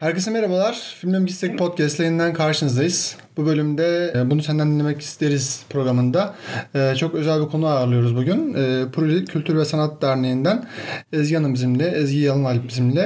[0.00, 0.94] Herkese merhabalar.
[1.00, 3.16] Filmden Gitsek Podcast yayından karşınızdayız.
[3.36, 6.34] Bu bölümde e, Bunu Senden Dinlemek isteriz programında
[6.74, 8.54] e, çok özel bir konu ağırlıyoruz bugün.
[8.54, 10.64] E, Proje Kültür ve Sanat Derneği'nden
[11.12, 13.02] Ezgi Hanım bizimle, Ezgi Yalın Alp bizimle.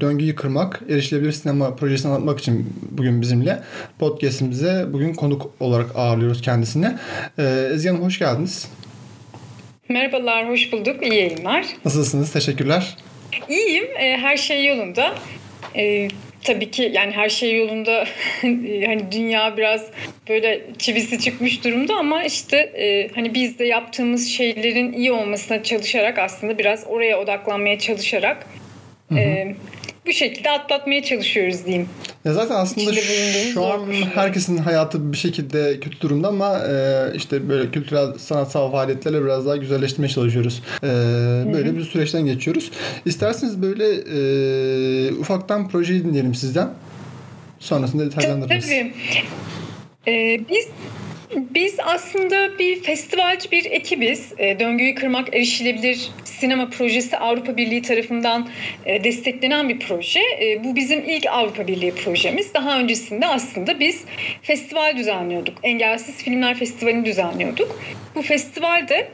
[0.00, 3.62] Döngüyü kırmak, erişilebilir sinema projesini anlatmak için bugün bizimle.
[3.98, 6.94] Podcast'imize bugün konuk olarak ağırlıyoruz kendisini.
[7.72, 8.68] Ezgi Hanım hoş geldiniz.
[9.88, 11.02] Merhabalar, hoş bulduk.
[11.02, 11.66] İyi yayınlar.
[11.84, 12.32] Nasılsınız?
[12.32, 12.96] Teşekkürler.
[13.48, 13.86] İyiyim.
[13.96, 15.14] Her şey yolunda.
[15.76, 16.08] E,
[16.44, 18.04] tabii ki yani her şey yolunda.
[18.86, 19.86] Hani dünya biraz
[20.28, 26.18] böyle çivisi çıkmış durumda ama işte e, hani biz de yaptığımız şeylerin iyi olmasına çalışarak
[26.18, 28.46] aslında biraz oraya odaklanmaya çalışarak
[29.16, 29.54] e,
[30.06, 31.88] bu şekilde atlatmaya çalışıyoruz diyeyim.
[32.24, 32.92] Ya zaten aslında
[33.52, 39.24] şu an herkesin hayatı bir şekilde kötü durumda ama e, işte böyle kültürel sanatsal faaliyetlerle
[39.24, 40.62] biraz daha güzelleştirmeye çalışıyoruz.
[40.82, 40.86] E,
[41.52, 41.76] böyle Hı-hı.
[41.76, 42.70] bir süreçten geçiyoruz.
[43.04, 46.68] İsterseniz böyle e, ufaktan projeyi dinleyelim sizden.
[47.58, 48.66] Sonrasında detaylandırırız.
[48.66, 48.92] Tabii.
[50.08, 50.68] Ee, biz
[51.34, 54.32] biz aslında bir festivalci bir ekibiz.
[54.38, 58.48] E, Döngüyü Kırmak Erişilebilir Sinema Projesi Avrupa Birliği tarafından
[58.86, 60.20] e, desteklenen bir proje.
[60.20, 62.54] E, bu bizim ilk Avrupa Birliği projemiz.
[62.54, 64.04] Daha öncesinde aslında biz
[64.42, 65.58] festival düzenliyorduk.
[65.62, 67.80] Engelsiz Filmler Festivali'ni düzenliyorduk.
[68.14, 69.08] Bu festivalde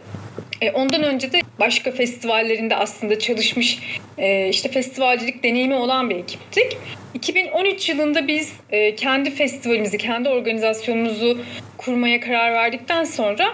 [0.62, 3.78] e, ondan önce de başka festivallerinde aslında çalışmış
[4.18, 6.76] e, işte festivalcilik deneyimi olan bir ekiptik.
[7.14, 11.38] 2013 yılında biz e, kendi festivalimizi, kendi organizasyonumuzu
[11.78, 13.44] kurmaya karar verdikten sonra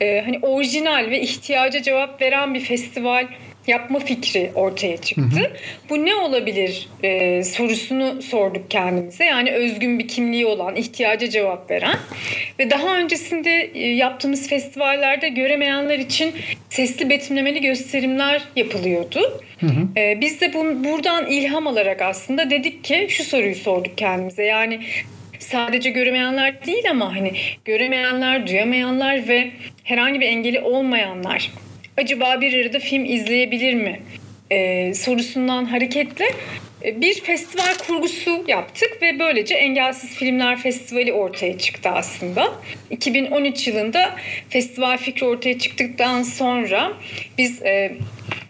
[0.00, 3.26] hani orijinal ve ihtiyaca cevap veren bir festival
[3.68, 5.22] yapma fikri ortaya çıktı.
[5.22, 5.50] Hı hı.
[5.90, 9.24] Bu ne olabilir e, sorusunu sorduk kendimize.
[9.24, 11.96] Yani özgün bir kimliği olan, ihtiyaca cevap veren
[12.58, 16.34] ve daha öncesinde e, yaptığımız festivallerde göremeyenler için
[16.70, 19.42] sesli betimlemeli gösterimler yapılıyordu.
[19.60, 20.00] Hı hı.
[20.00, 24.44] E, biz de bu, buradan ilham alarak aslında dedik ki şu soruyu sorduk kendimize.
[24.44, 24.80] Yani
[25.38, 27.32] sadece göremeyenler değil ama hani
[27.64, 29.50] göremeyenler, duyamayanlar ve
[29.84, 31.50] herhangi bir engeli olmayanlar
[31.98, 34.00] acaba bir arada film izleyebilir mi
[34.50, 36.26] e, sorusundan hareketle
[36.84, 42.52] e, bir festival kurgusu yaptık ve böylece Engelsiz Filmler Festivali ortaya çıktı aslında.
[42.90, 44.16] 2013 yılında
[44.48, 46.92] festival fikri ortaya çıktıktan sonra
[47.38, 47.92] biz e,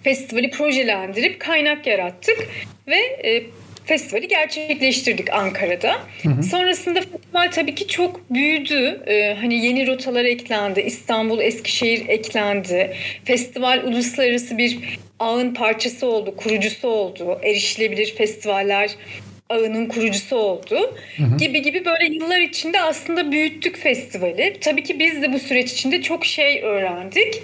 [0.03, 2.49] festivali projelendirip kaynak yarattık
[2.87, 3.43] ve e,
[3.89, 5.97] festivali gerçekleştirdik Ankara'da.
[6.23, 6.43] Hı hı.
[6.43, 9.01] Sonrasında festival tabii ki çok büyüdü.
[9.07, 10.81] Ee, hani yeni rotalar eklendi.
[10.81, 12.93] İstanbul, Eskişehir eklendi.
[13.25, 14.79] Festival uluslararası bir
[15.19, 17.41] ağın parçası oldu, kurucusu oldu.
[17.43, 18.91] Erişilebilir festivaller
[19.51, 20.97] ağının kurucusu oldu.
[21.17, 21.37] Hı hı.
[21.39, 24.57] Gibi gibi böyle yıllar içinde aslında büyüttük festivali.
[24.61, 27.43] Tabii ki biz de bu süreç içinde çok şey öğrendik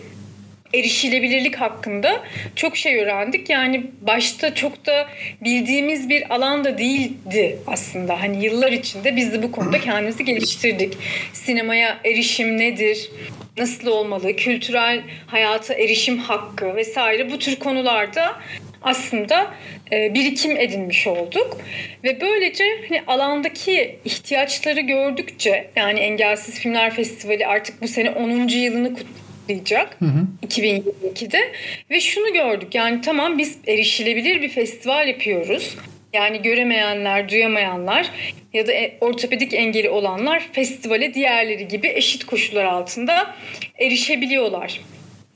[0.74, 2.22] erişilebilirlik hakkında
[2.56, 3.50] çok şey öğrendik.
[3.50, 5.08] Yani başta çok da
[5.40, 8.22] bildiğimiz bir alan da değildi aslında.
[8.22, 10.94] Hani yıllar içinde biz de bu konuda kendimizi geliştirdik.
[11.32, 13.10] Sinemaya erişim nedir?
[13.58, 14.36] Nasıl olmalı?
[14.36, 18.40] Kültürel hayata erişim hakkı vesaire bu tür konularda
[18.82, 19.54] aslında
[19.92, 21.58] e, birikim edinmiş olduk
[22.04, 28.48] ve böylece hani alandaki ihtiyaçları gördükçe yani Engelsiz Filmler Festivali artık bu sene 10.
[28.48, 30.26] yılını kutluyor başlayacak hı hı.
[30.46, 31.52] 2022'de
[31.90, 35.76] ve şunu gördük yani tamam biz erişilebilir bir festival yapıyoruz.
[36.12, 38.10] Yani göremeyenler, duyamayanlar
[38.52, 43.34] ya da e, ortopedik engeli olanlar festivale diğerleri gibi eşit koşullar altında
[43.78, 44.80] erişebiliyorlar.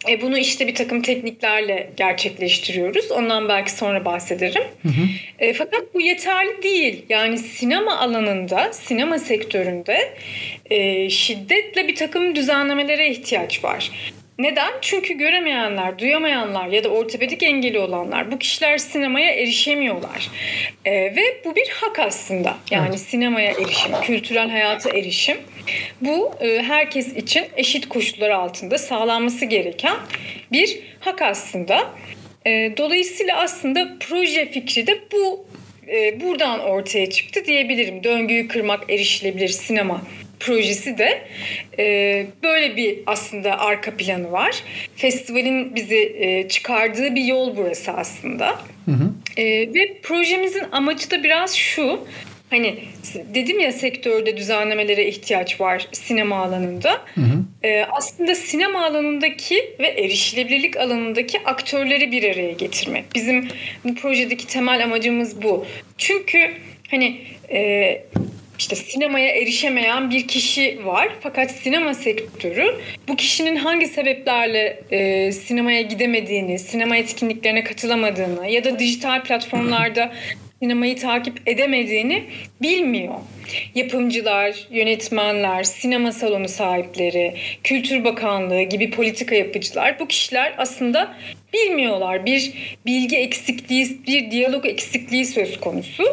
[0.09, 3.11] E bunu işte bir takım tekniklerle gerçekleştiriyoruz.
[3.11, 4.63] Ondan belki sonra bahsederim.
[4.83, 5.07] Hı hı.
[5.39, 7.07] E, fakat bu yeterli değil.
[7.09, 10.15] Yani sinema alanında, sinema sektöründe
[10.71, 13.91] e, şiddetle bir takım düzenlemelere ihtiyaç var.
[14.39, 14.73] Neden?
[14.81, 20.31] Çünkü göremeyenler, duyamayanlar ya da ortopedik engeli olanlar bu kişiler sinemaya erişemiyorlar.
[20.85, 22.57] E, ve bu bir hak aslında.
[22.71, 23.01] Yani evet.
[23.01, 25.37] sinemaya erişim, kültürel hayata erişim.
[26.01, 29.97] Bu e, herkes için eşit koşullar altında sağlanması gereken
[30.53, 31.91] bir hak aslında.
[32.47, 35.47] E, dolayısıyla aslında proje fikri de bu
[35.89, 38.05] e, buradan ortaya çıktı diyebilirim.
[38.05, 40.03] Döngüyü kırmak erişilebilir sinema
[40.41, 41.23] projesi de
[41.79, 44.63] e, böyle bir aslında arka planı var.
[44.97, 48.49] Festivalin bizi e, çıkardığı bir yol burası aslında.
[48.85, 49.11] Hı hı.
[49.37, 49.45] E,
[49.75, 52.01] ve projemizin amacı da biraz şu.
[52.51, 52.79] Hani
[53.35, 56.93] dedim ya sektörde düzenlemelere ihtiyaç var sinema alanında.
[57.15, 57.45] Hı hı.
[57.63, 63.05] Ee, aslında sinema alanındaki ve erişilebilirlik alanındaki aktörleri bir araya getirmek.
[63.15, 63.49] Bizim
[63.85, 65.67] bu projedeki temel amacımız bu.
[65.99, 66.53] Çünkü
[66.91, 67.21] hani
[67.53, 68.03] e,
[68.59, 71.09] işte sinemaya erişemeyen bir kişi var.
[71.21, 72.75] Fakat sinema sektörü
[73.09, 80.13] bu kişinin hangi sebeplerle e, sinemaya gidemediğini, sinema etkinliklerine katılamadığını ya da dijital platformlarda
[80.63, 82.25] sinemayı takip edemediğini
[82.63, 83.15] bilmiyor.
[83.75, 87.35] Yapımcılar, yönetmenler, sinema salonu sahipleri,
[87.65, 91.15] Kültür Bakanlığı gibi politika yapıcılar bu kişiler aslında
[91.53, 92.27] bilmiyorlar.
[92.27, 92.53] Bir
[92.87, 96.05] bilgi eksikliği, bir diyalog eksikliği söz konusu.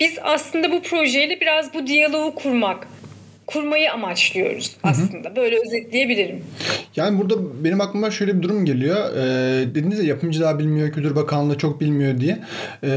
[0.00, 2.88] Biz aslında bu projeyle biraz bu diyaloğu kurmak,
[3.46, 5.28] kurmayı amaçlıyoruz aslında.
[5.28, 5.36] Hı hı.
[5.36, 6.44] Böyle özetleyebilirim.
[6.96, 9.16] Yani burada benim aklıma şöyle bir durum geliyor.
[9.16, 12.38] Ee, dediniz ya yapımcı daha bilmiyor, Kültür Bakanlığı çok bilmiyor diye.
[12.82, 12.88] Ee,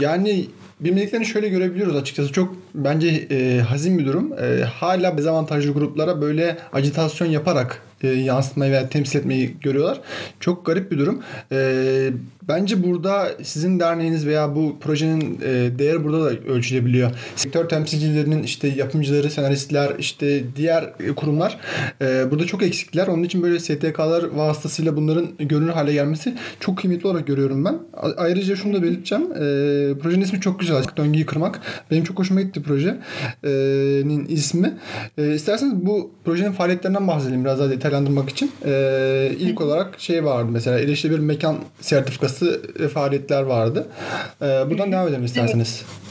[0.00, 0.46] yani
[0.80, 2.32] bilmediklerini şöyle görebiliyoruz açıkçası.
[2.32, 4.32] Çok bence e, hazin bir durum.
[4.32, 10.00] E, hala dezavantajlı gruplara böyle acitasyon yaparak e, yansıtmayı veya temsil etmeyi görüyorlar.
[10.40, 11.22] Çok garip bir durum.
[11.52, 12.10] E,
[12.48, 17.10] bence burada sizin derneğiniz veya bu projenin e, değeri burada da ölçülebiliyor.
[17.36, 21.58] Sektör temsilcilerinin işte yapımcıları, senaristler, işte diğer kurumlar
[22.00, 23.06] e, burada çok eksikler.
[23.06, 27.78] Onun için böyle STK'lar vasıtasıyla bunların görünür hale gelmesi çok kıymetli olarak görüyorum ben.
[28.16, 29.24] Ayrıca şunu da belirteceğim.
[29.32, 29.36] E,
[29.98, 30.84] projenin ismi çok güzel.
[30.96, 31.60] Döngüyü kırmak.
[31.90, 34.74] Benim çok hoşuma gitti projenin ismi.
[35.18, 40.48] E, isterseniz bu projenin faaliyetlerinden bahsedelim biraz daha detaylandırmak için e, ilk olarak şey vardı
[40.52, 43.88] mesela erişilebilir mekan sertifikası faaliyetler vardı.
[44.42, 45.82] E, buradan devam edelim isterseniz.
[45.84, 46.02] Evet.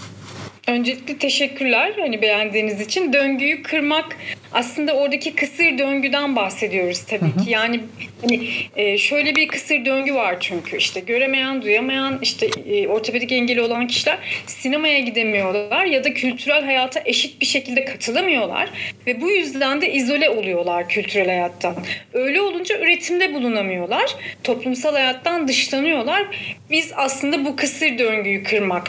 [0.67, 3.13] Öncelikle teşekkürler hani beğendiğiniz için.
[3.13, 4.17] Döngüyü kırmak
[4.53, 7.45] aslında oradaki kısır döngüden bahsediyoruz tabii hı hı.
[7.45, 7.51] ki.
[7.51, 7.79] Yani
[8.21, 13.61] hani e, şöyle bir kısır döngü var çünkü işte göremeyen, duyamayan, işte e, ortopedik engeli
[13.61, 14.17] olan kişiler
[14.47, 18.69] sinemaya gidemiyorlar ya da kültürel hayata eşit bir şekilde katılamıyorlar
[19.07, 21.75] ve bu yüzden de izole oluyorlar kültürel hayattan.
[22.13, 24.15] Öyle olunca üretimde bulunamıyorlar.
[24.43, 26.27] Toplumsal hayattan dışlanıyorlar.
[26.71, 28.87] Biz aslında bu kısır döngüyü kırmak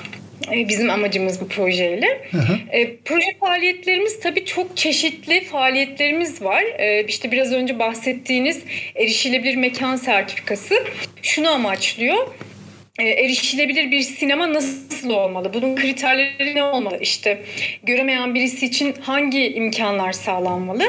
[0.50, 2.28] bizim amacımız bu projeyle.
[2.30, 2.58] Hı hı.
[2.72, 6.62] E, proje faaliyetlerimiz tabii çok çeşitli faaliyetlerimiz var.
[6.78, 8.62] E, işte biraz önce bahsettiğiniz
[8.96, 10.74] erişilebilir mekan sertifikası
[11.22, 12.51] şunu amaçlıyor e,
[12.98, 15.54] erişilebilir bir sinema nasıl olmalı?
[15.54, 16.98] Bunun kriterleri ne olmalı?
[17.00, 17.42] İşte
[17.82, 20.82] göremeyen birisi için hangi imkanlar sağlanmalı?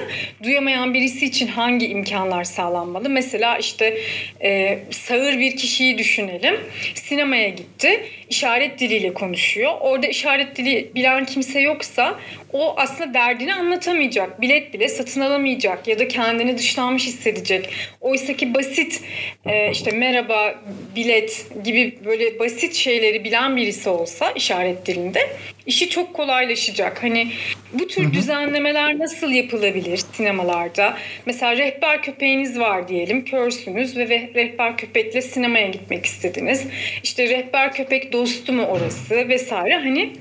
[0.43, 3.09] Duyamayan birisi için hangi imkanlar sağlanmalı?
[3.09, 3.97] Mesela işte
[4.43, 6.55] e, sağır bir kişiyi düşünelim.
[6.95, 8.03] Sinemaya gitti.
[8.29, 9.71] işaret diliyle konuşuyor.
[9.79, 12.19] Orada işaret dili bilen kimse yoksa
[12.53, 14.41] o aslında derdini anlatamayacak.
[14.41, 17.69] Bilet bile satın alamayacak ya da kendini dışlanmış hissedecek.
[18.01, 19.01] Oysa ki basit
[19.45, 20.55] e, işte merhaba
[20.95, 25.29] bilet gibi böyle basit şeyleri bilen birisi olsa işaret dilinde
[25.65, 27.03] işi çok kolaylaşacak.
[27.03, 27.27] Hani
[27.73, 30.97] bu tür düzenlemeler nasıl yapılabilir sinemalarda?
[31.25, 36.67] Mesela rehber köpeğiniz var diyelim, körsünüz ve rehber köpekle sinemaya gitmek istediniz.
[37.03, 39.75] İşte rehber köpek dostu mu orası vesaire.
[39.75, 40.13] Hani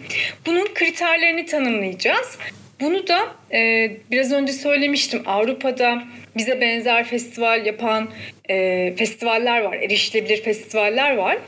[0.47, 2.39] bunun kriterlerini tanımlayacağız.
[2.81, 5.23] Bunu da e, biraz önce söylemiştim.
[5.27, 6.03] Avrupa'da
[6.37, 8.11] bize benzer festival yapan
[8.51, 9.77] e, festivaller var.
[9.77, 11.39] Erişilebilir festivaller var.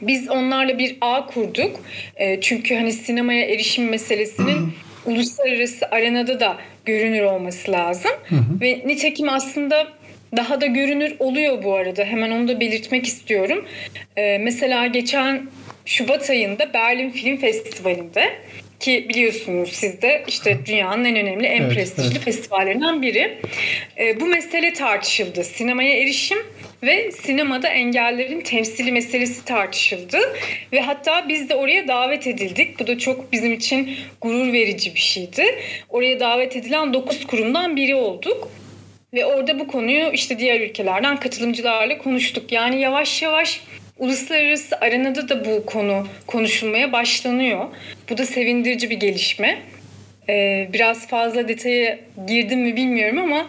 [0.00, 1.80] Biz onlarla bir ağ kurduk.
[2.16, 4.72] E, çünkü hani sinemaya erişim meselesinin
[5.06, 8.10] uluslararası arenada da görünür olması lazım.
[8.60, 9.86] Ve nitekim aslında
[10.36, 12.04] daha da görünür oluyor bu arada.
[12.04, 13.64] Hemen onu da belirtmek istiyorum.
[14.16, 15.42] E, mesela geçen
[15.86, 18.32] Şubat ayında Berlin Film Festivali'nde
[18.80, 22.24] ki biliyorsunuz siz de işte dünyanın en önemli en evet, prestijli evet.
[22.24, 23.38] festivallerinden biri.
[23.98, 25.44] E, bu mesele tartışıldı.
[25.44, 26.38] Sinemaya erişim
[26.82, 30.18] ve sinemada engellerin temsili meselesi tartışıldı
[30.72, 32.80] ve hatta biz de oraya davet edildik.
[32.80, 35.44] Bu da çok bizim için gurur verici bir şeydi.
[35.88, 38.48] Oraya davet edilen 9 kurumdan biri olduk.
[39.14, 42.52] Ve orada bu konuyu işte diğer ülkelerden katılımcılarla konuştuk.
[42.52, 43.60] Yani yavaş yavaş
[43.98, 47.66] uluslararası arenada da bu konu konuşulmaya başlanıyor.
[48.10, 49.58] Bu da sevindirici bir gelişme.
[50.28, 53.46] Ee, biraz fazla detaya girdim mi bilmiyorum ama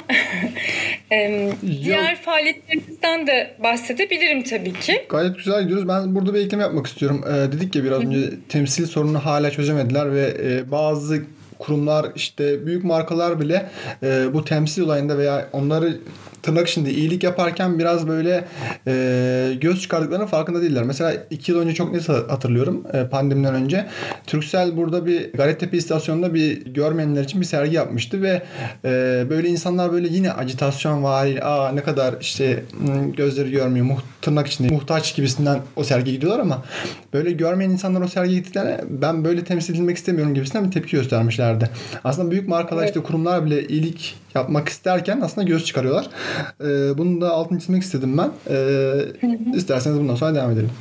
[1.84, 5.06] diğer faaliyetlerimizden de bahsedebilirim tabii ki.
[5.10, 5.88] Gayet güzel gidiyoruz.
[5.88, 7.26] Ben burada bir ekleme yapmak istiyorum.
[7.28, 11.24] Ee, dedik ya biraz önce temsil sorununu hala çözemediler ve e, bazı
[11.60, 13.70] kurumlar işte büyük markalar bile
[14.04, 15.98] e, bu temsil olayında veya onları
[16.44, 18.46] tırnak içinde iyilik yaparken biraz böyle
[18.88, 20.84] e, göz çıkardıklarının farkında değiller.
[20.84, 23.86] Mesela iki yıl önce çok net hatırlıyorum e, pandemiden önce.
[24.28, 28.44] Türksel burada bir Gayrettepe istasyonunda bir görmeyenler için bir sergi yapmıştı ve
[28.86, 31.28] e, böyle insanlar böyle yine acitasyon var.
[31.42, 32.64] Aa ne kadar işte
[33.18, 33.86] gözleri görmüyor.
[33.86, 36.64] Muht tırnak içinde muhtaç gibisinden o sergiye gidiyorlar ama
[37.14, 41.70] böyle görmeyen insanlar o sergiye gittiklerine ben böyle temsil edilmek istemiyorum gibisinden bir tepki göstermişlerdi.
[42.04, 46.08] Aslında büyük markalar işte kurumlar bile iyilik yapmak isterken aslında göz çıkarıyorlar.
[46.62, 48.32] Ee, bunu da altını çizmek istedim ben.
[48.50, 50.72] Ee, isterseniz bundan sonra devam edelim.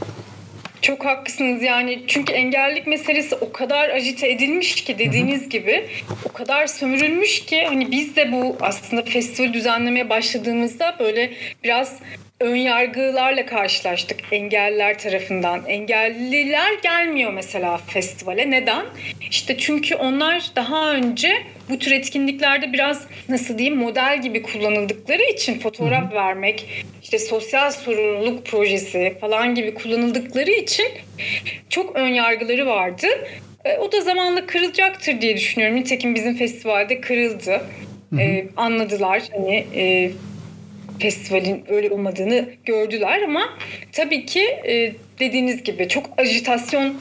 [0.82, 5.86] Çok haklısınız yani çünkü engellilik meselesi o kadar acite edilmiş ki dediğiniz gibi
[6.24, 11.32] o kadar sömürülmüş ki hani biz de bu aslında festival düzenlemeye başladığımızda böyle
[11.64, 11.98] biraz
[12.40, 15.66] ön yargılarla karşılaştık engelliler tarafından.
[15.66, 18.50] Engelliler gelmiyor mesela festivale.
[18.50, 18.86] Neden?
[19.30, 21.32] İşte çünkü onlar daha önce
[21.70, 28.46] bu tür etkinliklerde biraz nasıl diyeyim model gibi kullanıldıkları için fotoğraf vermek, işte sosyal sorumluluk
[28.46, 30.86] projesi falan gibi kullanıldıkları için
[31.68, 33.06] çok ön yargıları vardı.
[33.64, 35.76] E, o da zamanla kırılacaktır diye düşünüyorum.
[35.76, 37.60] Nitekim bizim festivalde kırıldı.
[38.18, 40.10] E, anladılar hani e,
[40.98, 43.42] festivalin öyle olmadığını gördüler ama
[43.92, 46.94] tabii ki e, dediğiniz gibi çok ajitasyon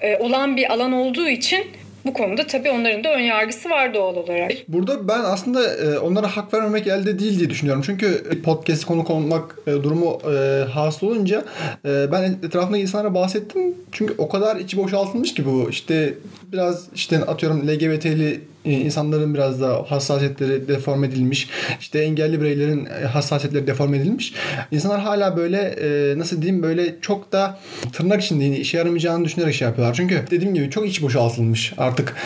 [0.00, 1.64] e, olan bir alan olduğu için
[2.06, 4.52] bu konuda tabii onların da ön yargısı var doğal olarak.
[4.68, 7.82] Burada ben aslında e, onlara hak vermemek elde değil diye düşünüyorum.
[7.86, 11.44] Çünkü podcast konuk olmak e, durumu e, hasıl olunca
[11.84, 13.74] ben etrafındaki insanlara bahsettim.
[13.92, 15.70] Çünkü o kadar içi boşaltılmış ki bu.
[15.70, 16.14] işte
[16.52, 18.40] biraz işte atıyorum LGBT'li
[18.72, 21.48] insanların biraz da hassasiyetleri deform edilmiş.
[21.80, 24.34] İşte engelli bireylerin e, hassasiyetleri deform edilmiş.
[24.70, 27.58] İnsanlar hala böyle e, nasıl diyeyim böyle çok da
[27.92, 29.94] tırnak içinde işe yaramayacağını düşünerek şey yapıyorlar.
[29.94, 32.16] Çünkü dediğim gibi çok iç boşaltılmış artık.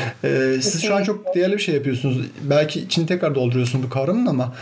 [0.61, 2.27] Siz şu an çok değerli bir şey yapıyorsunuz.
[2.43, 4.55] Belki içini tekrar dolduruyorsunuz bu kavramın ama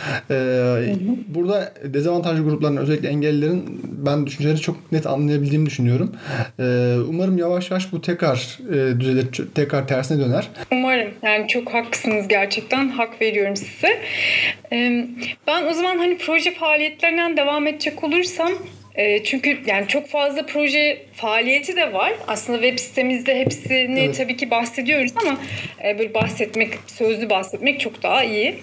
[1.29, 6.13] burada dezavantajlı grupların özellikle engellilerin ben düşünceleri çok net anlayabildiğimi düşünüyorum.
[7.09, 8.59] Umarım yavaş yavaş bu tekrar
[9.01, 10.49] düzelir, tekrar tersine döner.
[10.73, 11.11] Umarım.
[11.23, 12.89] Yani çok haklısınız gerçekten.
[12.89, 14.01] Hak veriyorum size.
[15.47, 18.53] Ben o zaman hani proje faaliyetlerinden devam edecek olursam
[19.25, 22.13] çünkü yani çok fazla proje faaliyeti de var.
[22.27, 24.17] Aslında web sitemizde hepsini evet.
[24.17, 25.39] tabii ki bahsediyoruz ama
[25.85, 28.55] böyle bahsetmek, sözlü bahsetmek çok daha iyi.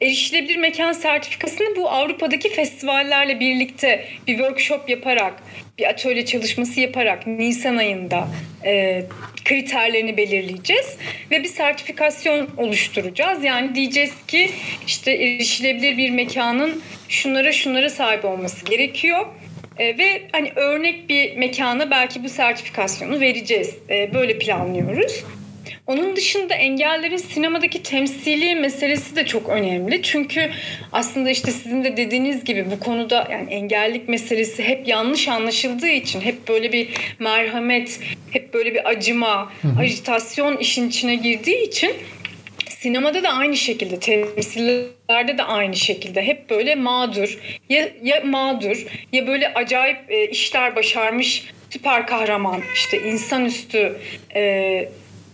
[0.00, 5.34] Erişilebilir mekan sertifikasını bu Avrupa'daki festivallerle birlikte bir workshop yaparak
[5.78, 8.28] bir atölye çalışması yaparak Nisan ayında
[8.64, 9.02] e,
[9.44, 10.96] kriterlerini belirleyeceğiz
[11.30, 13.44] ve bir sertifikasyon oluşturacağız.
[13.44, 14.50] Yani diyeceğiz ki
[14.86, 19.26] işte erişilebilir bir mekanın şunlara şunlara sahip olması gerekiyor.
[19.78, 23.76] E, ve hani örnek bir mekana belki bu sertifikasyonu vereceğiz.
[23.90, 25.24] E, böyle planlıyoruz.
[25.86, 30.02] Onun dışında engellerin sinemadaki temsili meselesi de çok önemli.
[30.02, 30.50] Çünkü
[30.92, 36.20] aslında işte sizin de dediğiniz gibi bu konuda yani engellik meselesi hep yanlış anlaşıldığı için
[36.20, 39.80] hep böyle bir merhamet, hep böyle bir acıma, hı hı.
[39.80, 41.92] ajitasyon işin içine girdiği için
[42.68, 49.26] sinemada da aynı şekilde, temsillerde de aynı şekilde hep böyle mağdur ya, ya mağdur ya
[49.26, 53.96] böyle acayip e, işler başarmış süper kahraman işte insanüstü
[54.34, 54.88] e,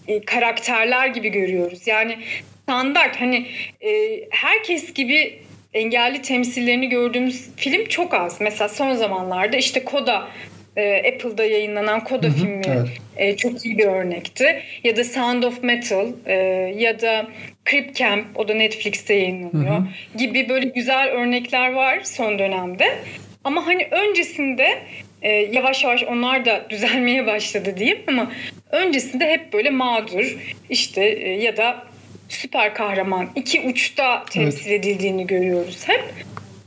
[0.08, 1.86] e, karakterler gibi görüyoruz.
[1.86, 2.18] Yani
[2.62, 3.46] standart hani
[3.80, 5.38] e, herkes gibi
[5.74, 8.40] engelli temsillerini gördüğümüz film çok az.
[8.40, 10.28] Mesela son zamanlarda işte Koda
[10.76, 12.88] e, Apple'da yayınlanan Koda hı hı, filmi evet.
[13.16, 14.62] e, çok iyi bir örnekti.
[14.84, 16.34] Ya da Sound of Metal e,
[16.76, 17.26] ya da
[17.70, 20.18] Crip Camp o da Netflix'te yayınlanıyor hı hı.
[20.18, 22.98] gibi böyle güzel örnekler var son dönemde.
[23.44, 24.78] Ama hani öncesinde
[25.22, 28.32] e, yavaş yavaş onlar da düzelmeye başladı diyeyim ama
[28.70, 30.36] öncesinde hep böyle mağdur
[30.70, 31.84] işte e, ya da
[32.28, 34.84] süper kahraman iki uçta temsil evet.
[34.84, 36.04] edildiğini görüyoruz hep.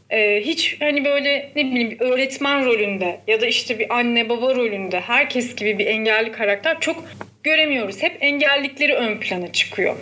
[0.10, 4.56] Ee, hiç hani böyle ne bileyim bir öğretmen rolünde ya da işte bir anne baba
[4.56, 7.06] rolünde herkes gibi bir engelli karakter çok
[7.44, 8.04] göremiyoruz.
[8.04, 9.96] Hep engellikleri ön plana çıkıyor.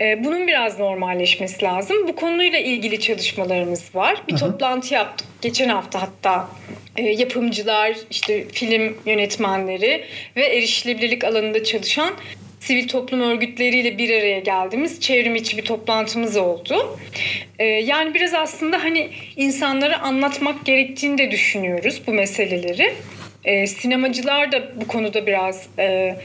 [0.00, 2.08] Ee, bunun biraz normalleşmesi lazım.
[2.08, 4.22] Bu konuyla ilgili çalışmalarımız var.
[4.28, 4.40] Bir Hı-hı.
[4.40, 6.48] toplantı yaptık geçen hafta hatta
[6.96, 10.04] e, yapımcılar, işte film yönetmenleri
[10.36, 12.14] ve erişilebilirlik alanında çalışan
[12.60, 16.98] sivil toplum örgütleriyle bir araya geldiğimiz çevrim içi bir toplantımız oldu.
[17.58, 22.94] Ee, yani biraz aslında hani insanlara anlatmak gerektiğini de düşünüyoruz bu meseleleri.
[23.44, 26.16] Ee, sinemacılar da bu konuda biraz e,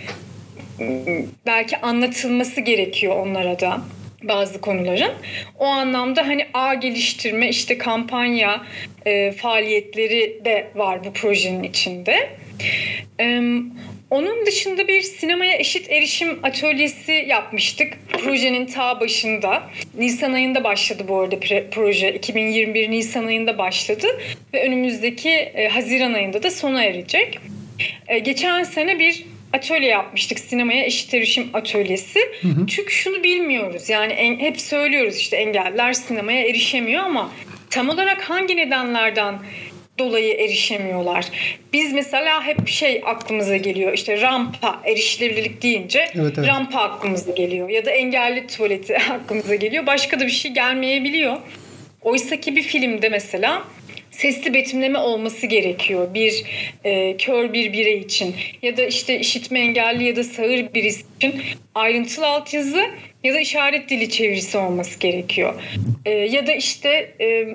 [1.45, 3.81] belki anlatılması gerekiyor onlara da
[4.24, 5.12] bazı konuların.
[5.59, 8.65] O anlamda hani ağ geliştirme işte kampanya
[9.05, 12.29] e, faaliyetleri de var bu projenin içinde.
[13.19, 13.41] E,
[14.09, 19.63] onun dışında bir sinemaya eşit erişim atölyesi yapmıştık projenin ta başında.
[19.98, 21.36] Nisan ayında başladı bu arada
[21.71, 22.13] proje.
[22.13, 24.07] 2021 Nisan ayında başladı
[24.53, 27.39] ve önümüzdeki e, Haziran ayında da sona erecek.
[28.07, 32.19] E, geçen sene bir atölye yapmıştık sinemaya eşit erişim atölyesi.
[32.41, 32.67] Hı hı.
[32.67, 37.31] Çünkü şunu bilmiyoruz yani en, hep söylüyoruz işte engeller sinemaya erişemiyor ama
[37.69, 39.39] tam olarak hangi nedenlerden
[39.99, 41.25] dolayı erişemiyorlar.
[41.73, 46.47] Biz mesela hep şey aklımıza geliyor işte rampa erişilebilirlik deyince evet, evet.
[46.47, 49.85] rampa aklımıza geliyor ya da engelli tuvaleti aklımıza geliyor.
[49.85, 51.37] Başka da bir şey gelmeyebiliyor.
[52.01, 53.63] Oysa ki bir filmde mesela
[54.21, 56.43] sesli betimleme olması gerekiyor bir
[56.83, 61.41] e, kör bir birey için ya da işte işitme engelli ya da sağır birisi için
[61.75, 62.85] ayrıntılı altyazı
[63.23, 65.53] ya da işaret dili çevirisi olması gerekiyor.
[66.05, 67.47] E, ya da işte e,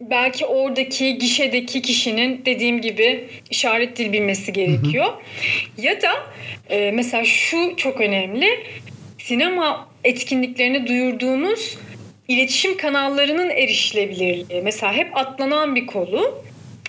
[0.00, 5.06] belki oradaki gişedeki kişinin dediğim gibi işaret dil bilmesi gerekiyor.
[5.06, 5.86] Hı hı.
[5.86, 6.10] Ya da
[6.70, 8.48] e, mesela şu çok önemli.
[9.18, 11.78] Sinema etkinliklerini duyurduğunuz
[12.28, 14.62] iletişim kanallarının erişilebilirliği.
[14.62, 16.44] Mesela hep atlanan bir kolu.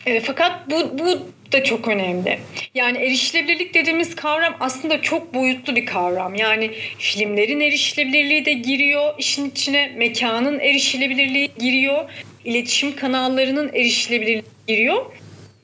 [0.05, 1.19] E, fakat bu, bu
[1.51, 2.39] da çok önemli.
[2.75, 6.35] Yani erişilebilirlik dediğimiz kavram aslında çok boyutlu bir kavram.
[6.35, 12.09] Yani filmlerin erişilebilirliği de giriyor işin içine, mekanın erişilebilirliği giriyor,
[12.45, 15.05] iletişim kanallarının erişilebilirliği giriyor.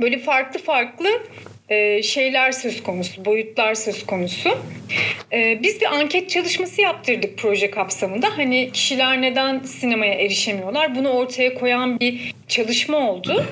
[0.02, 1.08] Böyle farklı farklı
[1.70, 4.58] e, şeyler söz konusu, boyutlar söz konusu.
[5.34, 8.38] E, biz bir anket çalışması yaptırdık proje kapsamında.
[8.38, 10.96] Hani kişiler neden sinemaya erişemiyorlar?
[10.96, 13.46] Bunu ortaya koyan bir çalışma oldu.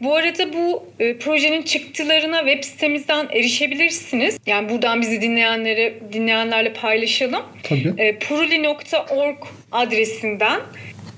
[0.00, 4.38] Bu arada bu e, projenin çıktılarına web sitemizden erişebilirsiniz.
[4.46, 7.42] Yani buradan bizi dinleyenlere dinleyenlerle paylaşalım.
[7.62, 7.92] Tabii.
[7.98, 9.36] E, puruli.org
[9.72, 10.60] adresinden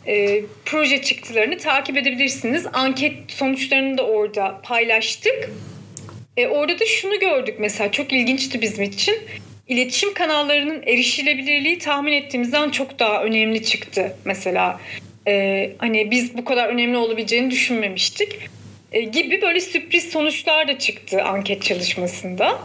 [0.06, 2.66] e, proje çıktılarını takip edebilirsiniz.
[2.72, 5.50] Anket sonuçlarını da orada paylaştık.
[6.38, 9.14] E, orada da şunu gördük mesela çok ilginçti bizim için.
[9.68, 14.80] İletişim kanallarının erişilebilirliği tahmin ettiğimizden çok daha önemli çıktı mesela.
[15.28, 18.38] E, hani biz bu kadar önemli olabileceğini düşünmemiştik.
[18.92, 22.58] E, gibi böyle sürpriz sonuçlar da çıktı anket çalışmasında.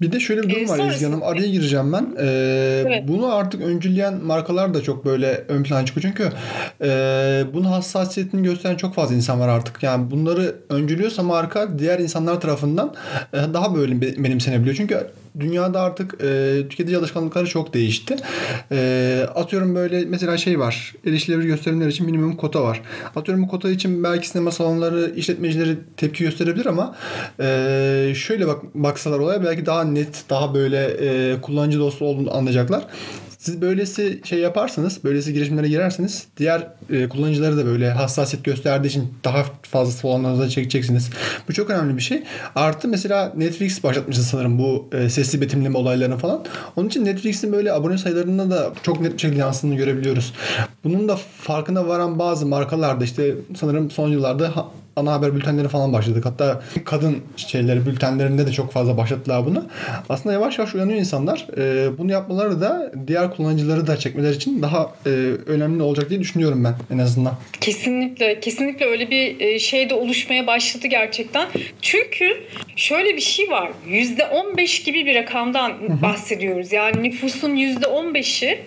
[0.00, 1.22] Bir de şöyle bir durum ee, var Ezgi Hanım.
[1.22, 2.06] Araya gireceğim ben.
[2.18, 3.08] Ee, evet.
[3.08, 6.02] Bunu artık öncüleyen markalar da çok böyle ön plana çıkıyor.
[6.02, 6.32] Çünkü
[6.80, 9.82] e, bunun hassasiyetini gösteren çok fazla insan var artık.
[9.82, 12.94] Yani bunları öncülüyorsa marka diğer insanlar tarafından
[13.32, 14.76] e, daha böyle benimsenebiliyor.
[14.76, 15.06] Çünkü
[15.40, 18.16] dünyada artık e, tüketici alışkanlıkları çok değişti.
[18.72, 20.94] E, atıyorum böyle mesela şey var.
[21.06, 22.82] Erişilebilir gösterimler için minimum kota var.
[23.16, 26.96] Atıyorum bu kota için belki sinema salonları, işletmecileri tepki gösterebilir ama
[27.40, 32.86] e, şöyle bak baksalar olaya belki daha net, daha böyle e, kullanıcı dostu olduğunu anlayacaklar.
[33.38, 39.14] Siz böylesi şey yaparsanız, böylesi girişimlere girerseniz diğer e, kullanıcıları da böyle hassasiyet gösterdiği için
[39.24, 41.10] daha fazla salonlarınıza çekeceksiniz.
[41.48, 42.22] Bu çok önemli bir şey.
[42.54, 46.44] Artı mesela Netflix başlatmıştı sanırım bu e, sesli betimleme olaylarını falan.
[46.76, 50.34] Onun için Netflix'in böyle abone sayılarında da çok net bir şekilde yansıdığını görebiliyoruz.
[50.84, 54.52] Bunun da farkına varan bazı markalar da işte sanırım son yıllarda
[54.98, 56.26] ana haber bültenleri falan başladık.
[56.26, 59.64] Hatta kadın şeyleri bültenlerinde de çok fazla başlattılar bunu.
[60.08, 61.46] Aslında yavaş yavaş uyanıyor insanlar.
[61.58, 65.10] E, bunu yapmaları da diğer kullanıcıları da çekmeleri için daha e,
[65.46, 67.34] önemli olacak diye düşünüyorum ben en azından.
[67.60, 68.40] Kesinlikle.
[68.40, 71.48] Kesinlikle öyle bir e, şey de oluşmaya başladı gerçekten.
[71.82, 72.24] Çünkü
[72.76, 73.70] şöyle bir şey var.
[73.88, 76.72] %15 gibi bir rakamdan bahsediyoruz.
[76.72, 78.58] Yani nüfusun %15'i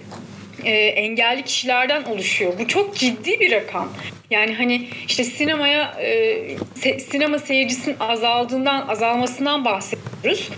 [0.65, 2.53] e, engelli kişilerden oluşuyor.
[2.59, 3.93] Bu çok ciddi bir rakam.
[4.29, 6.37] Yani hani işte sinemaya e,
[6.75, 10.49] se, sinema seyircisinin azaldığından azalmasından bahsediyoruz.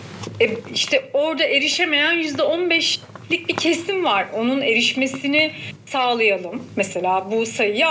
[0.41, 4.25] E, işte orada erişemeyen yüzde on beşlik bir kesim var.
[4.33, 5.51] Onun erişmesini
[5.85, 6.63] sağlayalım.
[6.75, 7.85] Mesela bu sayıyı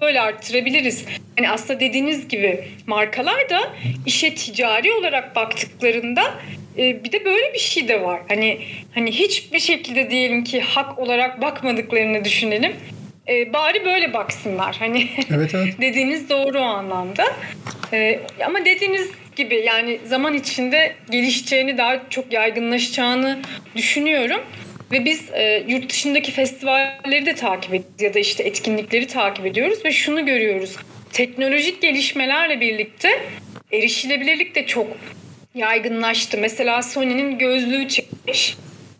[0.00, 1.04] böyle arttırabiliriz.
[1.38, 3.72] Yani aslında dediğiniz gibi markalar da
[4.06, 6.34] işe ticari olarak baktıklarında
[6.78, 8.20] e, bir de böyle bir şey de var.
[8.28, 8.58] Hani
[8.94, 12.72] hani hiçbir şekilde diyelim ki hak olarak bakmadıklarını düşünelim.
[13.28, 14.76] E, bari böyle baksınlar.
[14.78, 15.74] Hani evet, evet.
[15.80, 17.24] dediğiniz doğru o anlamda.
[17.92, 23.38] E, ama dediğiniz gibi yani zaman içinde gelişeceğini daha çok yaygınlaşacağını
[23.76, 24.40] düşünüyorum.
[24.92, 29.84] Ve biz e, yurt dışındaki festivalleri de takip ediyoruz ya da işte etkinlikleri takip ediyoruz
[29.84, 30.76] ve şunu görüyoruz.
[31.12, 33.08] Teknolojik gelişmelerle birlikte
[33.72, 34.86] erişilebilirlik de çok
[35.54, 36.38] yaygınlaştı.
[36.38, 38.56] Mesela Sony'nin gözlüğü çıkmış.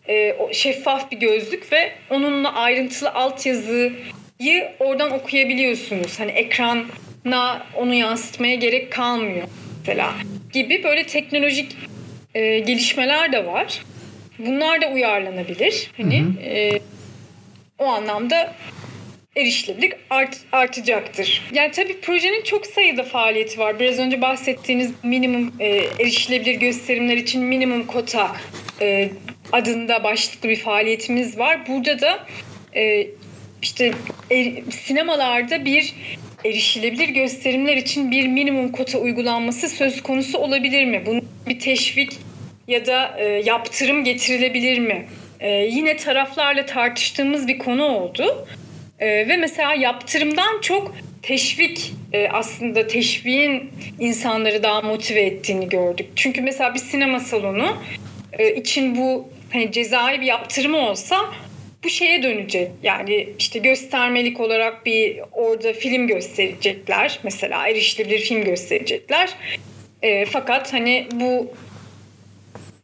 [0.09, 6.21] E, şeffaf bir gözlük ve onunla ayrıntılı altyazıyı oradan okuyabiliyorsunuz.
[6.21, 9.49] Hani ekrana onu yansıtmaya gerek kalmıyor
[9.89, 10.15] mesela
[10.53, 11.77] gibi böyle teknolojik
[12.35, 13.83] e, gelişmeler de var.
[14.39, 15.91] Bunlar da uyarlanabilir.
[15.97, 16.41] Hani hı hı.
[16.43, 16.81] E,
[17.79, 18.55] o anlamda
[19.39, 21.43] erişilebilirlik art, artacaktır.
[21.53, 23.81] Yani tabii projenin çok sayıda faaliyeti var.
[23.81, 25.67] Biraz önce bahsettiğiniz minimum e,
[26.01, 28.37] erişilebilir gösterimler için minimum kota
[28.81, 29.11] e,
[29.53, 31.67] adında başlıklı bir faaliyetimiz var.
[31.69, 32.27] Burada da
[32.77, 33.07] e,
[33.63, 33.93] işte
[34.31, 35.95] er, sinemalarda bir
[36.45, 41.03] erişilebilir gösterimler için bir minimum kota uygulanması söz konusu olabilir mi?
[41.07, 42.13] Bunun bir teşvik
[42.69, 45.07] ya da e, yaptırım getirilebilir mi?
[45.41, 48.47] E, yine taraflarla tartıştığımız bir konu oldu.
[48.99, 56.07] E, ve mesela yaptırımdan çok teşvik e, aslında teşviğin insanları daha motive ettiğini gördük.
[56.17, 57.77] Çünkü mesela bir sinema salonu
[58.39, 61.17] e, için bu hani cezai bir yaptırım olsa
[61.85, 62.71] bu şeye dönecek.
[62.83, 67.21] Yani işte göstermelik olarak bir orada film gösterecekler.
[67.23, 69.31] Mesela erişilebilir film gösterecekler.
[70.03, 71.53] E, fakat hani bu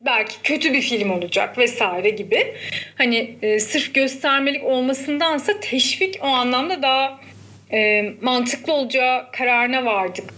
[0.07, 2.55] belki kötü bir film olacak vesaire gibi.
[2.99, 7.21] Hani e, sırf göstermelik olmasındansa teşvik o anlamda daha
[7.73, 10.35] e, mantıklı olacağı kararına vardık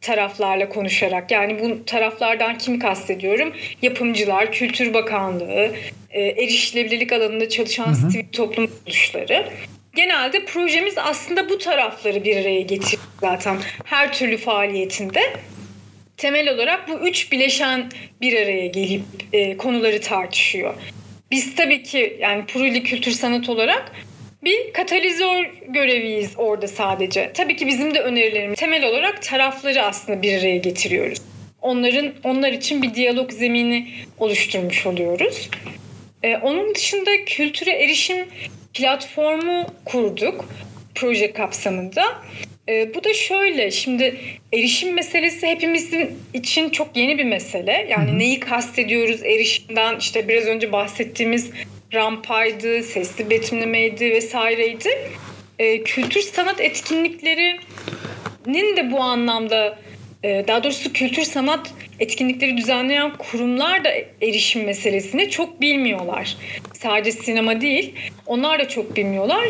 [0.00, 1.30] taraflarla konuşarak.
[1.30, 3.52] Yani bu taraflardan kimi kastediyorum?
[3.82, 5.70] Yapımcılar, Kültür Bakanlığı,
[6.10, 8.10] e, erişilebilirlik alanında çalışan hı hı.
[8.10, 9.48] sivil toplum kuruluşları.
[9.96, 15.20] Genelde projemiz aslında bu tarafları bir araya getiriyor zaten her türlü faaliyetinde.
[16.18, 19.02] Temel olarak bu üç bileşen bir araya gelip
[19.32, 20.74] e, konuları tartışıyor.
[21.30, 23.92] Biz tabii ki yani Puruli Kültür Sanat olarak
[24.44, 27.30] bir katalizör göreviyiz orada sadece.
[27.34, 31.18] Tabii ki bizim de önerilerimiz temel olarak tarafları aslında bir araya getiriyoruz.
[31.62, 35.50] Onların onlar için bir diyalog zemini oluşturmuş oluyoruz.
[36.22, 38.26] Ee, onun dışında kültüre erişim
[38.74, 40.48] platformu kurduk
[40.94, 42.04] proje kapsamında.
[42.68, 44.20] Ee, bu da şöyle şimdi
[44.52, 47.86] erişim meselesi hepimizin için çok yeni bir mesele.
[47.90, 48.18] Yani Hı-hı.
[48.18, 51.50] neyi kastediyoruz erişimden işte biraz önce bahsettiğimiz
[51.94, 54.88] rampaydı, sesli betimlemeydi vesaireydi.
[55.58, 59.78] E, kültür sanat etkinliklerinin de bu anlamda
[60.22, 63.90] e, daha doğrusu kültür sanat etkinlikleri düzenleyen kurumlar da
[64.22, 66.36] erişim meselesini çok bilmiyorlar.
[66.72, 67.94] Sadece sinema değil,
[68.26, 69.48] onlar da çok bilmiyorlar.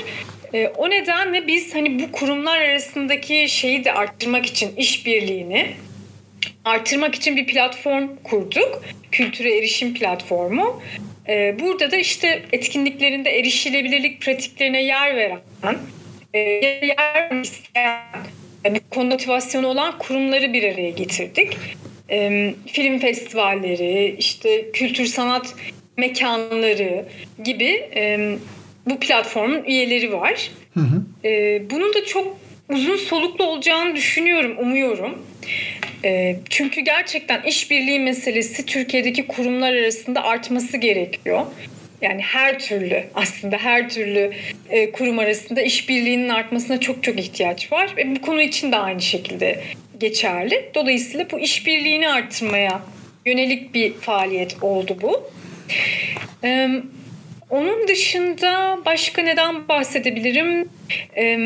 [0.55, 5.67] E, o nedenle biz hani bu kurumlar arasındaki şeyi de arttırmak için işbirliğini
[6.65, 8.83] arttırmak için bir platform kurduk.
[9.13, 10.83] Kültüre erişim platformu.
[11.29, 15.79] Ee, burada da işte etkinliklerinde erişilebilirlik pratiklerine yer veren,
[16.35, 18.03] e, yer isteyen,
[18.65, 21.57] e, bu konu motivasyonu olan kurumları bir araya getirdik.
[22.11, 25.55] E, film festivalleri, işte kültür sanat
[25.97, 27.05] mekanları
[27.45, 27.91] gibi
[28.91, 30.51] bu platformun üyeleri var.
[30.75, 31.03] Hı hı.
[31.71, 32.37] Bunun da çok
[32.69, 35.27] uzun soluklu olacağını düşünüyorum, umuyorum.
[36.05, 41.47] E, çünkü gerçekten işbirliği meselesi Türkiye'deki kurumlar arasında artması gerekiyor.
[42.03, 44.33] Yani her türlü aslında her türlü
[44.71, 49.01] e, kurum arasında işbirliğinin artmasına çok çok ihtiyaç var ve bu konu için de aynı
[49.01, 49.61] şekilde
[50.01, 50.71] geçerli.
[50.75, 52.83] Dolayısıyla bu işbirliğini arttırmaya
[53.27, 55.31] yönelik bir faaliyet oldu bu.
[56.45, 56.69] Ee,
[57.51, 60.69] onun dışında başka neden bahsedebilirim?
[61.17, 61.39] Ee,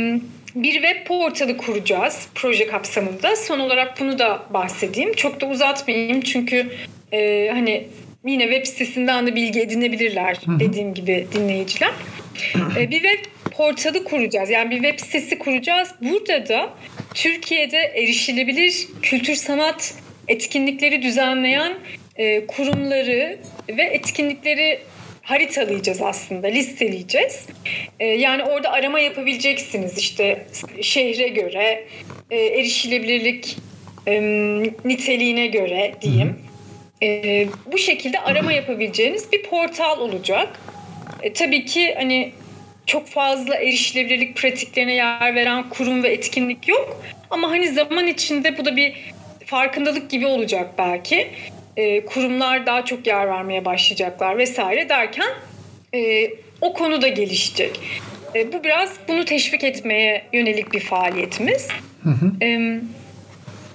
[0.54, 3.36] bir web portalı kuracağız proje kapsamında.
[3.36, 5.12] Son olarak bunu da bahsedeyim.
[5.12, 6.66] Çok da uzatmayayım çünkü
[7.12, 7.88] e, hani
[8.26, 11.90] yine web sitesinden de bilgi edinebilirler dediğim gibi dinleyiciler.
[12.78, 14.50] E, bir web portalı kuracağız.
[14.50, 15.94] Yani bir web sitesi kuracağız.
[16.00, 16.70] Burada da
[17.14, 19.94] Türkiye'de erişilebilir kültür sanat
[20.28, 21.72] etkinlikleri düzenleyen
[22.16, 23.38] e, kurumları
[23.68, 24.78] ve etkinlikleri
[25.22, 27.46] haritalayacağız aslında, listeleyeceğiz.
[28.00, 30.46] E, yani orada arama yapabileceksiniz işte
[30.82, 31.84] şehre göre,
[32.30, 33.56] e, erişilebilirlik
[34.06, 34.22] e,
[34.84, 36.38] niteliğine göre diyeyim.
[37.02, 40.60] E, bu şekilde arama yapabileceğiniz bir portal olacak.
[41.22, 42.32] E, tabii ki hani
[42.86, 47.02] çok fazla erişilebilirlik pratiklerine yer veren kurum ve etkinlik yok.
[47.30, 49.12] Ama hani zaman içinde bu da bir
[49.46, 51.28] farkındalık gibi olacak belki
[51.76, 55.28] e, kurumlar daha çok yer vermeye başlayacaklar vesaire derken
[55.94, 56.30] e,
[56.60, 57.80] o konu da gelişecek.
[58.34, 61.68] E, bu biraz bunu teşvik etmeye yönelik bir faaliyetimiz.
[62.02, 62.44] Hı hı.
[62.44, 62.80] E,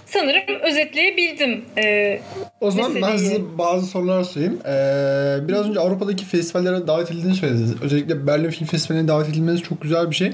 [0.08, 1.66] sanırım özetleyebildim.
[1.78, 2.20] Ee,
[2.62, 3.14] o zaman meseleyi.
[3.14, 4.60] ben size bazı sorular sorayım.
[4.66, 7.82] Ee, biraz önce Avrupa'daki festivallere davet edildiğini söylediniz.
[7.82, 10.32] Özellikle Berlin Film Festivali'ne davet edilmeniz çok güzel bir şey.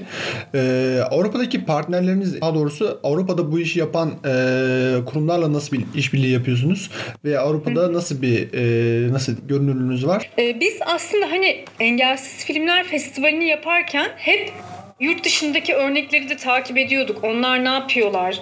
[0.54, 6.90] Ee, Avrupa'daki partnerleriniz, daha doğrusu Avrupa'da bu işi yapan e, kurumlarla nasıl bir işbirliği yapıyorsunuz?
[7.24, 7.92] Ve Avrupa'da Hı.
[7.92, 10.30] nasıl bir e, nasıl görünürlüğünüz var?
[10.38, 14.52] Ee, biz aslında hani Engelsiz Filmler Festivali'ni yaparken hep
[15.00, 17.24] yurt dışındaki örnekleri de takip ediyorduk.
[17.24, 18.40] Onlar ne yapıyorlar?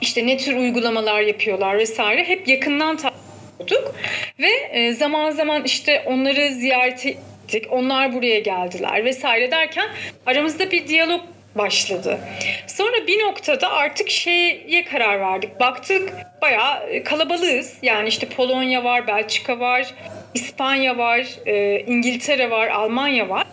[0.00, 3.94] İşte ne tür uygulamalar yapıyorlar vesaire hep yakından takip
[4.38, 7.64] ve e, zaman zaman işte onları ziyaret ettik.
[7.70, 9.88] Onlar buraya geldiler vesaire derken
[10.26, 11.20] aramızda bir diyalog
[11.54, 12.18] başladı.
[12.66, 15.60] Sonra bir noktada artık şeye karar verdik.
[15.60, 17.74] Baktık bayağı e, kalabalığız.
[17.82, 19.94] Yani işte Polonya var, Belçika var,
[20.34, 23.46] İspanya var, e, İngiltere var, Almanya var.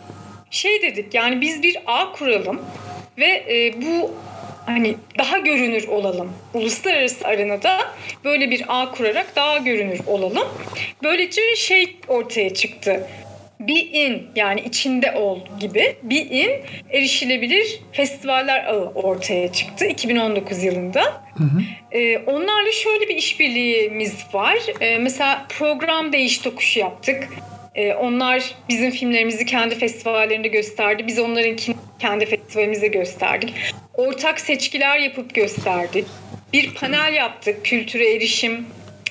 [0.51, 2.65] Şey dedik yani biz bir ağ kuralım
[3.17, 3.45] ve
[3.81, 4.15] bu
[4.65, 6.34] hani daha görünür olalım.
[6.54, 7.78] Uluslararası arenada
[8.23, 10.47] böyle bir ağ kurarak daha görünür olalım.
[11.04, 13.08] Böylece şey ortaya çıktı.
[13.60, 16.51] Be in yani içinde ol gibi Be in
[16.89, 21.04] erişilebilir festivaller ağı ortaya çıktı 2019 yılında.
[21.38, 21.62] Hı hı.
[21.91, 24.58] Ee, onlarla şöyle bir işbirliğimiz var.
[24.82, 27.30] Ee, mesela program değiş tokuşu yaptık.
[27.76, 31.08] Ee, onlar bizim filmlerimizi kendi festivallerinde gösterdi.
[31.08, 31.58] Biz onların
[32.00, 33.54] kendi festivalimizde gösterdik.
[33.94, 36.06] Ortak seçkiler yapıp gösterdik.
[36.54, 37.66] Bir panel yaptık.
[37.66, 38.66] Kültüre erişim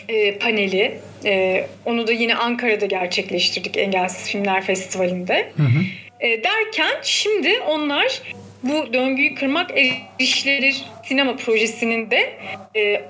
[0.09, 0.99] e, paneli.
[1.25, 5.53] E, onu da yine Ankara'da gerçekleştirdik Engelsiz Filmler Festivali'nde.
[5.57, 5.83] Hı hı.
[6.21, 8.23] E, derken şimdi onlar
[8.63, 12.39] bu döngüyü kırmak erişilebilir sinema projesinin de
[12.77, 13.03] e,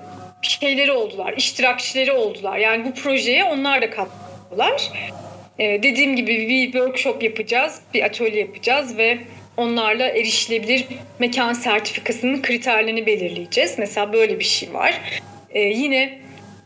[0.43, 2.59] şeyleri oldular, iştirakçileri oldular.
[2.59, 4.90] Yani bu projeye onlar da katıldılar.
[5.59, 9.19] E, dediğim gibi bir workshop yapacağız, bir atölye yapacağız ve
[9.57, 10.87] onlarla erişilebilir
[11.19, 13.79] mekan sertifikasının kriterlerini belirleyeceğiz.
[13.79, 15.01] Mesela böyle bir şey var.
[15.51, 16.19] E, yine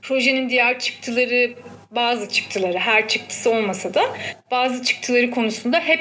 [0.03, 1.55] projenin diğer çıktıları
[1.91, 4.03] bazı çıktıları her çıktısı olmasa da
[4.51, 6.01] bazı çıktıları konusunda hep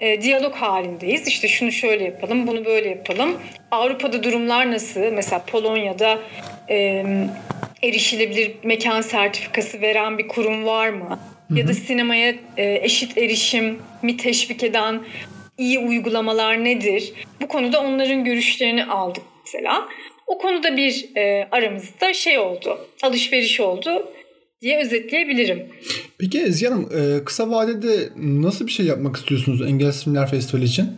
[0.00, 1.26] e, diyalog halindeyiz.
[1.26, 3.40] İşte şunu şöyle yapalım, bunu böyle yapalım.
[3.70, 5.00] Avrupa'da durumlar nasıl?
[5.00, 6.18] Mesela Polonya'da
[6.70, 7.04] e,
[7.82, 11.18] erişilebilir mekan sertifikası veren bir kurum var mı?
[11.48, 11.58] Hı-hı.
[11.58, 15.00] Ya da sinemaya e, eşit erişimi teşvik eden
[15.58, 17.12] iyi uygulamalar nedir?
[17.42, 19.88] Bu konuda onların görüşlerini aldık mesela.
[20.26, 24.12] O konuda bir e, aramızda şey oldu, alışveriş oldu
[24.60, 25.68] diye özetleyebilirim.
[26.18, 30.90] Peki Ezgi Hanım e, kısa vadede nasıl bir şey yapmak istiyorsunuz Engelsiz Filmler Festivali için?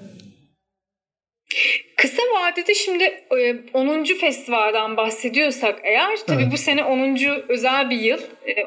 [1.96, 3.24] Kısa vadede şimdi
[3.74, 4.04] 10.
[4.04, 6.52] E, festivalden bahsediyorsak eğer tabii evet.
[6.52, 7.18] bu sene 10.
[7.48, 8.18] özel bir yıl.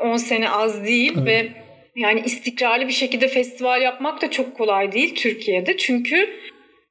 [0.02, 1.28] 10 e, sene az değil evet.
[1.28, 1.52] ve
[1.96, 5.78] yani istikrarlı bir şekilde festival yapmak da çok kolay değil Türkiye'de.
[5.78, 6.30] Çünkü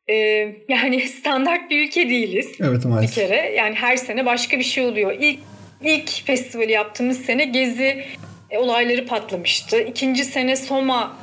[0.69, 2.53] yani standart bir ülke değiliz.
[2.61, 3.25] Evet maalesef.
[3.25, 5.17] Bir kere yani her sene başka bir şey oluyor.
[5.21, 5.39] İlk
[5.83, 8.05] ilk festivali yaptığımız sene Gezi
[8.51, 9.81] e, olayları patlamıştı.
[9.81, 11.17] İkinci sene Soma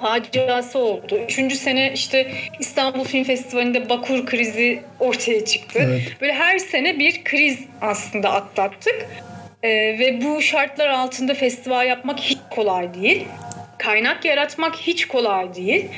[0.00, 1.18] faciası oldu.
[1.24, 5.78] Üçüncü sene işte İstanbul Film Festivali'nde Bakur krizi ortaya çıktı.
[5.82, 6.02] Evet.
[6.20, 9.06] Böyle her sene bir kriz aslında atlattık.
[9.62, 13.24] Ee, ve bu şartlar altında festival yapmak hiç kolay değil.
[13.78, 15.88] Kaynak yaratmak hiç kolay değil.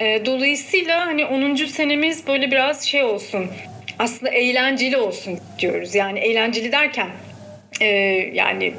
[0.00, 1.54] Ee, dolayısıyla hani 10.
[1.54, 3.46] senemiz böyle biraz şey olsun.
[3.98, 5.94] Aslında eğlenceli olsun diyoruz.
[5.94, 7.08] Yani eğlenceli derken
[7.80, 7.86] e,
[8.32, 8.74] yani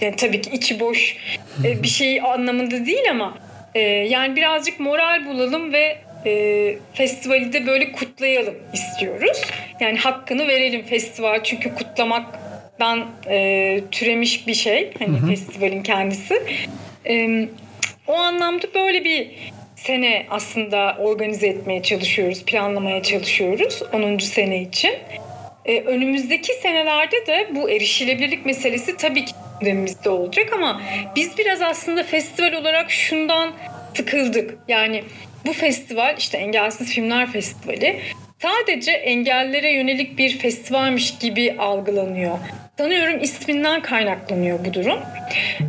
[0.00, 1.16] yani tabii ki içi boş
[1.64, 3.38] e, bir şey anlamında değil ama
[3.74, 9.42] e, yani birazcık moral bulalım ve e, festivali de böyle kutlayalım istiyoruz.
[9.80, 11.74] Yani hakkını verelim festival çünkü
[12.80, 15.26] kutlamaktan e, türemiş bir şey hani hı hı.
[15.26, 16.42] festivalin kendisi.
[17.06, 17.48] E,
[18.06, 19.30] o anlamda böyle bir
[19.76, 24.18] sene aslında organize etmeye çalışıyoruz, planlamaya çalışıyoruz 10.
[24.18, 24.92] sene için.
[25.64, 30.82] Ee, önümüzdeki senelerde de bu erişilebilirlik meselesi tabii ki gündemimizde olacak ama
[31.16, 33.52] biz biraz aslında festival olarak şundan
[33.94, 34.58] sıkıldık.
[34.68, 35.04] Yani
[35.46, 38.00] bu festival işte Engelsiz Filmler Festivali
[38.42, 42.38] sadece engellere yönelik bir festivalmiş gibi algılanıyor.
[42.78, 44.98] Sanıyorum isminden kaynaklanıyor bu durum.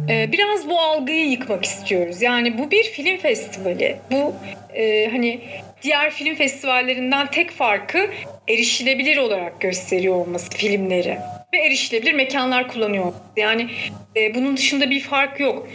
[0.10, 2.22] Ee, biraz bu algıyı yıkmak istiyoruz.
[2.22, 3.98] Yani bu bir film festivali.
[4.12, 4.34] Bu
[4.74, 5.42] e, hani
[5.84, 8.10] diğer film festivallerinden tek farkı
[8.48, 11.18] erişilebilir olarak gösteriyor olması filmleri
[11.54, 13.14] ve erişilebilir mekanlar kullanıyor.
[13.38, 13.68] Yani
[14.16, 15.68] e, bunun dışında bir fark yok.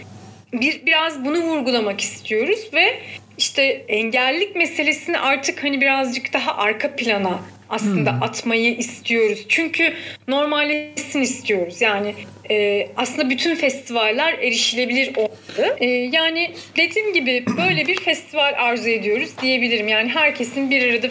[0.52, 2.98] Bir biraz bunu vurgulamak istiyoruz ve
[3.38, 8.22] işte engellilik meselesini artık hani birazcık daha arka plana aslında hmm.
[8.22, 9.46] atmayı istiyoruz.
[9.48, 9.92] Çünkü
[10.28, 11.80] normalleşsin istiyoruz.
[11.80, 12.14] Yani
[12.50, 15.76] e, aslında bütün festivaller erişilebilir oldu.
[15.80, 19.88] E, yani dediğim gibi böyle bir festival arzu ediyoruz diyebilirim.
[19.88, 21.08] Yani herkesin bir arada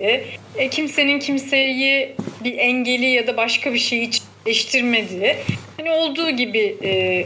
[0.00, 4.10] e, kimsenin kimseyi bir engeli ya da başka bir şeyi
[4.46, 5.36] değiştirmediği
[5.76, 7.24] hani olduğu gibi e,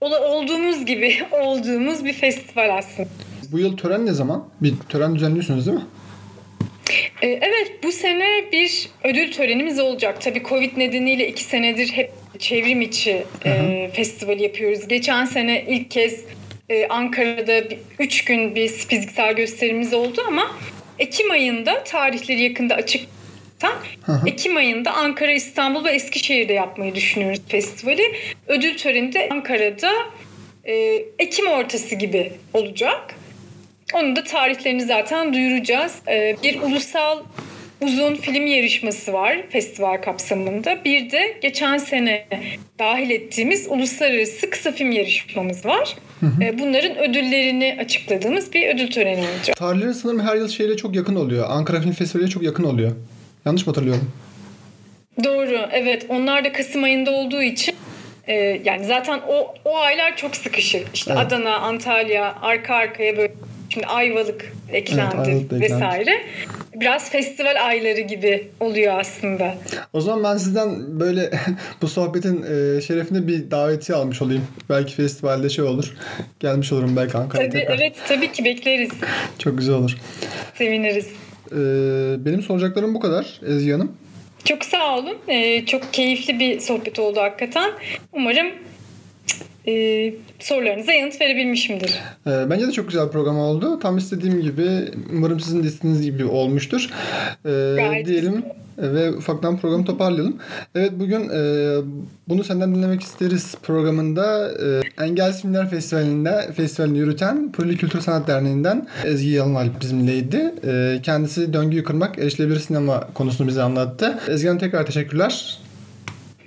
[0.00, 3.08] olduğumuz gibi olduğumuz bir festival aslında.
[3.52, 4.48] Bu yıl tören ne zaman?
[4.60, 5.84] Bir tören düzenliyorsunuz değil mi?
[7.22, 10.20] Ee, evet bu sene bir ödül törenimiz olacak.
[10.20, 14.88] Tabii Covid nedeniyle iki senedir hep çevrim içi e, festival yapıyoruz.
[14.88, 16.24] Geçen sene ilk kez
[16.68, 20.50] e, Ankara'da bir, üç gün bir fiziksel gösterimiz oldu ama
[20.98, 23.02] Ekim ayında tarihleri yakında açık
[24.26, 28.02] Ekim ayında Ankara, İstanbul ve Eskişehir'de yapmayı düşünüyoruz festivali.
[28.46, 29.92] Ödül töreni de Ankara'da
[30.64, 30.74] e,
[31.18, 33.14] Ekim ortası gibi olacak.
[33.94, 35.94] Onun da tarihlerini zaten duyuracağız.
[36.08, 37.18] Ee, bir ulusal
[37.80, 40.84] uzun film yarışması var festival kapsamında.
[40.84, 42.26] Bir de geçen sene
[42.78, 45.96] dahil ettiğimiz uluslararası kısa film yarışmamız var.
[46.20, 46.44] Hı hı.
[46.44, 49.56] Ee, bunların ödüllerini açıkladığımız bir ödül töreni olacak.
[49.56, 51.46] Tarihleri sanırım her yıl şeyle çok yakın oluyor.
[51.48, 52.92] Ankara Film Festivali'ne çok yakın oluyor.
[53.48, 54.12] Yanlış mı hatırlıyorum?
[55.24, 56.06] Doğru evet.
[56.08, 57.74] Onlar da Kasım ayında olduğu için
[58.26, 58.34] e,
[58.64, 60.86] yani zaten o o aylar çok sıkışık.
[60.94, 61.26] İşte evet.
[61.26, 63.32] Adana, Antalya arka arkaya böyle
[63.70, 66.22] Şimdi Ayvalık eklendi evet, Ayvalık vesaire.
[66.74, 69.54] Biraz festival ayları gibi oluyor aslında.
[69.92, 71.30] O zaman ben sizden böyle
[71.82, 74.46] bu sohbetin e, şerefine bir daveti almış olayım.
[74.70, 75.96] Belki festivalde şey olur.
[76.40, 77.78] Gelmiş olurum belki Ankara'ya tabii, tekrar.
[77.78, 78.90] Evet tabii ki bekleriz.
[79.38, 79.96] Çok güzel olur.
[80.54, 81.06] Seviniriz.
[81.52, 83.92] Ee, benim soracaklarım bu kadar Ezgi Hanım.
[84.44, 85.16] Çok sağ olun.
[85.28, 87.70] Ee, çok keyifli bir sohbet oldu hakikaten.
[88.12, 88.46] Umarım
[89.68, 91.94] e, sorularınıza yanıt verebilmişimdir.
[92.26, 93.78] E, bence de çok güzel bir program oldu.
[93.80, 94.68] Tam istediğim gibi
[95.12, 96.90] umarım sizin de istediğiniz gibi olmuştur.
[97.44, 98.34] E, diyelim.
[98.34, 100.36] Güzel ve ufaktan programı toparlayalım.
[100.74, 101.40] Evet bugün e,
[102.28, 108.86] bunu senden dinlemek isteriz programında e, Engelsiz Filmler Festivali'nde festivalini yürüten Pırlı Kültür Sanat Derneği'nden
[109.04, 110.54] Ezgi Yalınalp bizimleydi.
[110.66, 114.18] E, kendisi döngüyü kırmak, erişilebilir sinema konusunu bize anlattı.
[114.28, 115.58] Ezgi Hanım tekrar teşekkürler.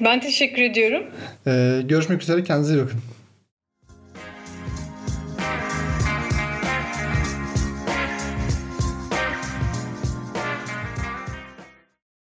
[0.03, 1.03] Ben teşekkür ediyorum.
[1.47, 2.43] E, görüşmek üzere.
[2.43, 2.99] Kendinize iyi bakın.